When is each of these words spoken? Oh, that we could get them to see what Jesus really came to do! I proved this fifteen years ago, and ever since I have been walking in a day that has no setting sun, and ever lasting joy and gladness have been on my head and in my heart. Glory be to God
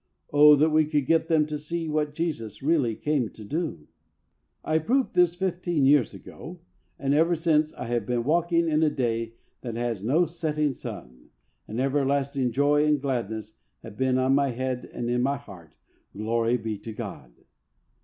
Oh, 0.33 0.55
that 0.55 0.71
we 0.71 0.85
could 0.87 1.05
get 1.05 1.27
them 1.27 1.45
to 1.45 1.59
see 1.59 1.87
what 1.87 2.15
Jesus 2.15 2.63
really 2.63 2.95
came 2.95 3.29
to 3.29 3.45
do! 3.45 3.87
I 4.63 4.79
proved 4.79 5.13
this 5.13 5.35
fifteen 5.35 5.85
years 5.85 6.11
ago, 6.15 6.59
and 6.97 7.13
ever 7.13 7.35
since 7.35 7.71
I 7.75 7.85
have 7.85 8.07
been 8.07 8.23
walking 8.23 8.67
in 8.67 8.81
a 8.81 8.89
day 8.89 9.35
that 9.61 9.75
has 9.75 10.03
no 10.03 10.25
setting 10.25 10.73
sun, 10.73 11.29
and 11.67 11.79
ever 11.79 12.03
lasting 12.03 12.51
joy 12.51 12.83
and 12.87 12.99
gladness 12.99 13.57
have 13.83 13.95
been 13.95 14.17
on 14.17 14.33
my 14.33 14.49
head 14.49 14.89
and 14.91 15.07
in 15.07 15.21
my 15.21 15.37
heart. 15.37 15.75
Glory 16.15 16.57
be 16.57 16.79
to 16.79 16.93
God 16.93 17.31